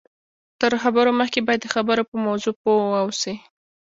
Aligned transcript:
تر 0.61 0.71
خبرو 0.83 1.11
مخکې 1.19 1.39
باید 1.47 1.61
د 1.63 1.67
خبرو 1.75 2.03
په 2.09 2.15
موضوع 2.25 2.53
پوه 2.61 2.83
واوسئ 2.91 3.35